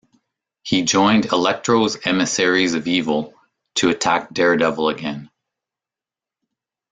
[0.63, 3.35] He joined Electro's Emissaries of Evil
[3.75, 5.29] to attack Daredevil again.